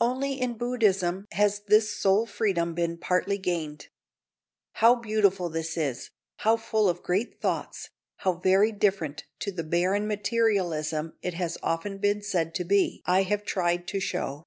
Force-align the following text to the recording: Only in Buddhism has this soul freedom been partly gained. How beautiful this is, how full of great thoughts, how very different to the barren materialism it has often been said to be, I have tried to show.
Only 0.00 0.40
in 0.40 0.56
Buddhism 0.56 1.26
has 1.32 1.62
this 1.66 1.90
soul 1.96 2.26
freedom 2.26 2.74
been 2.74 2.96
partly 2.96 3.38
gained. 3.38 3.88
How 4.74 4.94
beautiful 4.94 5.48
this 5.48 5.76
is, 5.76 6.12
how 6.36 6.56
full 6.58 6.88
of 6.88 7.02
great 7.02 7.40
thoughts, 7.40 7.90
how 8.18 8.34
very 8.34 8.70
different 8.70 9.24
to 9.40 9.50
the 9.50 9.64
barren 9.64 10.06
materialism 10.06 11.14
it 11.22 11.34
has 11.34 11.58
often 11.60 11.98
been 11.98 12.22
said 12.22 12.54
to 12.54 12.64
be, 12.64 13.02
I 13.04 13.24
have 13.24 13.44
tried 13.44 13.88
to 13.88 13.98
show. 13.98 14.44